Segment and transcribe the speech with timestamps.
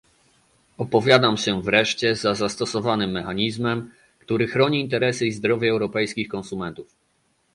[0.77, 6.95] Opowiadam się wreszcie za zastosowanym mechanizmem, który chroni interesy i zdrowie europejskich konsumentów